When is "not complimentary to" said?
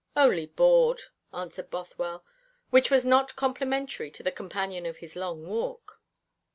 3.05-4.23